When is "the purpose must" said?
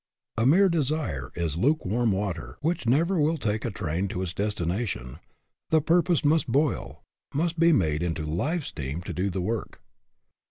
5.69-6.47